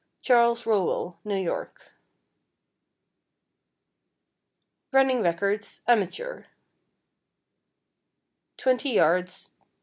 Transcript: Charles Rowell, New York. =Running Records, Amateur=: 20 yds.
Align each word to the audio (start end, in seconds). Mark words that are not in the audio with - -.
Charles 0.23 0.65
Rowell, 0.65 1.19
New 1.23 1.37
York. 1.37 1.91
=Running 4.91 5.21
Records, 5.21 5.81
Amateur=: 5.87 6.45
20 8.57 8.95
yds. 8.95 9.51